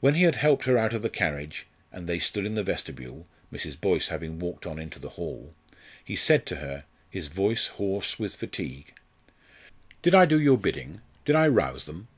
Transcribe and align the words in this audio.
When 0.00 0.14
he 0.14 0.22
had 0.22 0.36
helped 0.36 0.64
her 0.64 0.78
out 0.78 0.94
of 0.94 1.02
the 1.02 1.10
carriage, 1.10 1.66
and 1.92 2.08
they 2.08 2.18
stood 2.18 2.46
in 2.46 2.54
the 2.54 2.62
vestibule 2.62 3.26
Mrs. 3.52 3.78
Boyce 3.78 4.08
having 4.08 4.38
walked 4.38 4.64
on 4.64 4.78
into 4.78 4.98
the 4.98 5.10
hall 5.20 5.52
he 6.02 6.16
said 6.16 6.46
to 6.46 6.56
her, 6.64 6.84
his 7.10 7.28
voice 7.28 7.66
hoarse 7.66 8.18
with 8.18 8.36
fatigue: 8.36 8.94
"Did 10.00 10.14
I 10.14 10.24
do 10.24 10.40
your 10.40 10.56
bidding, 10.56 11.02
did 11.26 11.36
I 11.36 11.46
rouse 11.48 11.84
them?" 11.84 12.08